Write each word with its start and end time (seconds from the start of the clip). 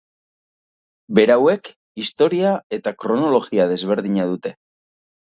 Berauek 1.17 1.67
historia 2.03 2.53
eta 2.77 2.93
kronologia 3.03 3.67
desberdina 3.73 4.25
dute. 4.31 4.53